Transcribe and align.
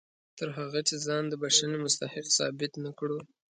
تر 0.39 0.49
هغه 0.57 0.79
چې 0.87 0.95
ځان 1.05 1.23
د 1.27 1.33
بښنې 1.41 1.77
مستحق 1.85 2.27
ثابت 2.37 2.71
نه 2.83 2.91
کړو. 2.99 3.19